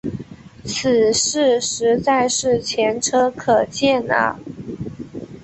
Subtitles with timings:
[0.65, 4.39] 此事实在是前车可鉴啊。